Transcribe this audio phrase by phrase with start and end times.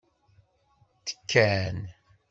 [1.05, 1.77] Tekkan.